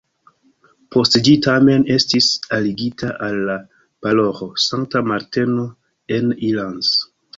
[0.95, 3.57] Post ĝi tamen estis aligita al la
[4.07, 5.69] paroĥo Sankta Marteno
[6.17, 6.95] en Ilanz.